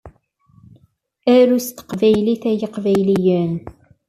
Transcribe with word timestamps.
Arut 1.35 1.63
s 1.65 1.67
teqbaylit 1.69 2.43
ay 2.49 2.61
iqbayliyen! 2.67 3.53